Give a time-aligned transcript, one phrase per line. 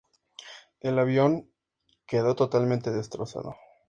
[0.79, 1.51] El avión
[2.07, 3.55] quedó totalmente destrozado.